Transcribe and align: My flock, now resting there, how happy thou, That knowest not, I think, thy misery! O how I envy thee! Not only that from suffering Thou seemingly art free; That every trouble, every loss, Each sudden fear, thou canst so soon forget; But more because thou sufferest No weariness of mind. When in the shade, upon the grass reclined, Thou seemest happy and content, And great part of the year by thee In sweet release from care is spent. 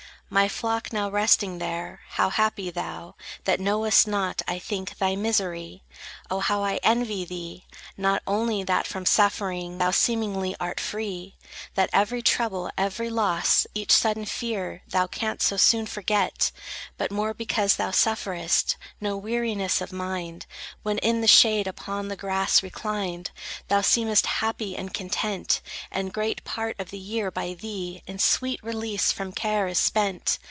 My 0.33 0.47
flock, 0.47 0.93
now 0.93 1.09
resting 1.11 1.57
there, 1.57 1.99
how 2.11 2.29
happy 2.29 2.69
thou, 2.69 3.15
That 3.43 3.59
knowest 3.59 4.07
not, 4.07 4.41
I 4.47 4.59
think, 4.59 4.97
thy 4.97 5.13
misery! 5.17 5.83
O 6.29 6.39
how 6.39 6.63
I 6.63 6.79
envy 6.83 7.25
thee! 7.25 7.65
Not 7.97 8.23
only 8.25 8.63
that 8.63 8.87
from 8.87 9.05
suffering 9.05 9.77
Thou 9.77 9.91
seemingly 9.91 10.55
art 10.57 10.79
free; 10.79 11.35
That 11.75 11.89
every 11.91 12.21
trouble, 12.21 12.71
every 12.77 13.09
loss, 13.09 13.67
Each 13.75 13.91
sudden 13.91 14.23
fear, 14.23 14.83
thou 14.87 15.05
canst 15.07 15.47
so 15.47 15.57
soon 15.57 15.85
forget; 15.85 16.53
But 16.97 17.11
more 17.11 17.33
because 17.33 17.75
thou 17.75 17.91
sufferest 17.91 18.77
No 19.01 19.17
weariness 19.17 19.81
of 19.81 19.91
mind. 19.91 20.45
When 20.81 20.97
in 20.99 21.19
the 21.19 21.27
shade, 21.27 21.67
upon 21.67 22.07
the 22.07 22.15
grass 22.15 22.63
reclined, 22.63 23.31
Thou 23.67 23.81
seemest 23.81 24.27
happy 24.27 24.77
and 24.77 24.93
content, 24.93 25.59
And 25.91 26.13
great 26.13 26.45
part 26.45 26.79
of 26.79 26.89
the 26.89 26.97
year 26.99 27.31
by 27.31 27.53
thee 27.53 28.01
In 28.07 28.17
sweet 28.17 28.61
release 28.63 29.11
from 29.11 29.33
care 29.33 29.67
is 29.67 29.77
spent. 29.79 30.21